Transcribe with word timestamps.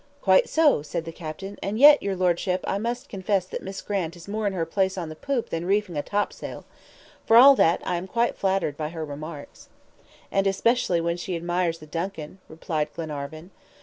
"Quite 0.19 0.49
so," 0.49 0.81
said 0.81 1.05
the 1.05 1.11
captain, 1.11 1.59
"and 1.61 1.77
yet, 1.77 2.01
your 2.01 2.15
Lordship, 2.15 2.63
I 2.67 2.79
must 2.79 3.07
confess 3.07 3.45
that 3.45 3.61
Miss 3.61 3.83
Grant 3.83 4.15
is 4.15 4.27
more 4.27 4.47
in 4.47 4.53
her 4.53 4.65
place 4.65 4.97
on 4.97 5.09
the 5.09 5.15
poop 5.15 5.49
than 5.49 5.63
reefing 5.67 5.95
a 5.95 6.01
topsail. 6.01 6.61
But 6.61 7.27
for 7.27 7.37
all 7.37 7.55
that, 7.57 7.83
I 7.85 7.97
am 7.97 8.07
quite 8.07 8.35
flattered 8.35 8.75
by 8.75 8.89
her 8.89 9.05
remarks." 9.05 9.69
"And 10.31 10.47
especially 10.47 11.01
when 11.01 11.17
she 11.17 11.35
admires 11.35 11.77
the 11.77 11.85
DUNCAN," 11.85 12.39
replied 12.49 12.91
Glenarvan. 12.95 13.51